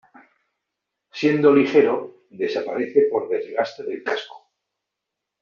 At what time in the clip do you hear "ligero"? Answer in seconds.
1.53-2.25